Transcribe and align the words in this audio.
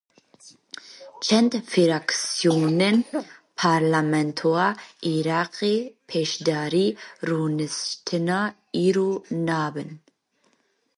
Çend 1.25 1.51
firaksiyonên 1.71 2.97
parlamentoya 3.59 4.69
Iraqê 5.13 5.75
beşdarî 6.09 6.87
rûniştina 7.27 8.41
îro 8.85 9.09
nabin. 9.47 9.91